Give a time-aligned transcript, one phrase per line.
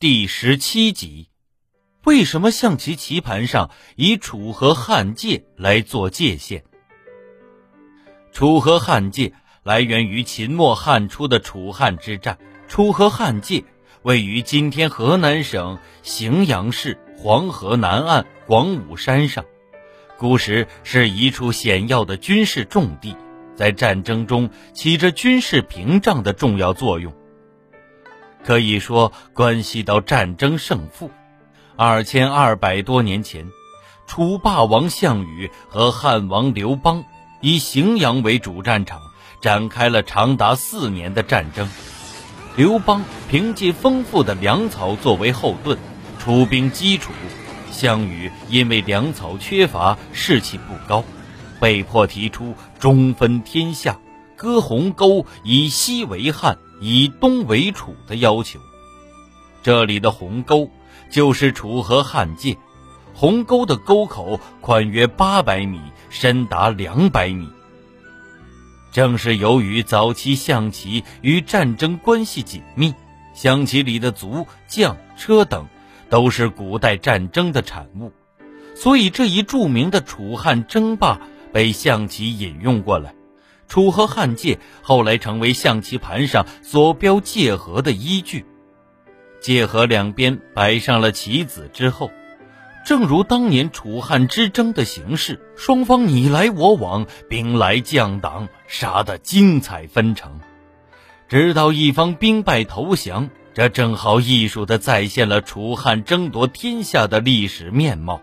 [0.00, 1.28] 第十七集：
[2.04, 6.62] 为什么象棋棋盘上以楚河汉界来做界限？
[8.30, 9.32] 楚河汉界
[9.64, 12.38] 来源于秦末汉初的楚汉之战。
[12.68, 13.64] 楚河汉界
[14.02, 19.44] 位于今天河南省荥阳市黄河南岸广武山上，
[20.16, 23.16] 古时是一处险要的军事重地。
[23.56, 27.12] 在战争中起着军事屏障的重要作用，
[28.48, 31.10] 可以说关系到战争胜负。
[31.76, 33.46] 二千二百多年前，
[34.06, 37.04] 楚霸王项羽和汉王刘邦
[37.42, 39.02] 以荥阳为主战场，
[39.42, 41.68] 展开了长达四年的战争。
[42.56, 45.76] 刘邦凭借丰富的粮草作为后盾，
[46.18, 47.12] 出兵击楚；
[47.70, 51.04] 项羽因为粮草缺乏，士气不高。
[51.60, 53.98] 被迫提出中分天下、
[54.36, 58.60] 割鸿沟，以西为汉，以东为楚的要求。
[59.62, 60.70] 这里的鸿沟
[61.10, 62.56] 就是楚河汉界，
[63.14, 67.48] 鸿沟的沟口宽约八百米，深达两百米。
[68.92, 72.94] 正是由于早期象棋与战争关系紧密，
[73.34, 75.66] 象棋里的卒、将、车等
[76.08, 78.12] 都是古代战争的产物，
[78.74, 81.20] 所以这一著名的楚汉争霸。
[81.50, 83.14] 被象棋引用过来，
[83.68, 88.46] 楚河汉界后来成为象棋盘上所标界河的依据。
[89.40, 92.10] 界河两边摆上了棋子之后，
[92.84, 100.40] 正如当年楚汉之争的形势，双方你来我往，兵来将挡，杀得精彩纷呈。
[101.28, 108.22] 直到一方兵败投降，这正好艺术地再现了楚汉争夺天下的历史面貌。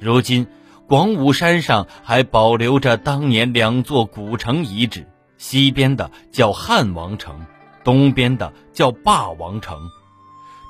[0.00, 0.46] 如今。
[0.88, 7.44] 广武山上还保留着当年两座古城遗址，西边的叫汉王城，
[7.82, 9.76] 东边的叫霸王城。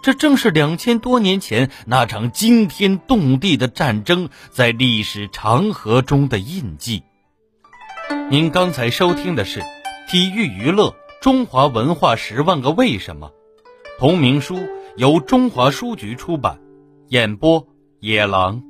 [0.03, 7.03] 这正是两千多年前那场惊天动地的战争在历史长河中的印记。
[8.31, 9.61] 您刚才收听的是
[10.09, 13.29] 《体育娱乐中华文化十万个为什么》，
[13.99, 14.61] 同名书
[14.97, 16.59] 由中华书局出版，
[17.09, 17.67] 演播
[18.01, 18.63] 野狼。